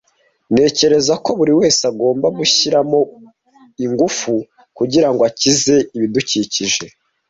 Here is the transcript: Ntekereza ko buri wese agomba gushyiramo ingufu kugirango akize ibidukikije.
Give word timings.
Ntekereza 0.53 1.13
ko 1.23 1.29
buri 1.39 1.53
wese 1.59 1.81
agomba 1.91 2.27
gushyiramo 2.37 2.99
ingufu 3.85 4.31
kugirango 4.77 5.21
akize 5.29 5.75
ibidukikije. 5.95 6.83